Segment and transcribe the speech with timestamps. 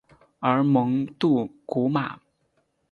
[0.39, 2.19] 而蒙杜古马。